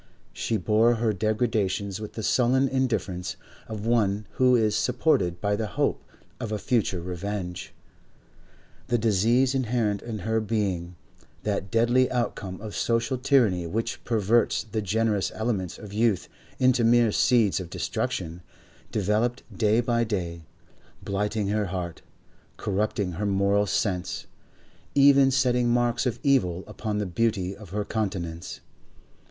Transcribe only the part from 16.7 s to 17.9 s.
mere seeds of